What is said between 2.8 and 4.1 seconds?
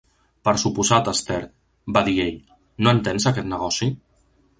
"no entens aquest negoci?"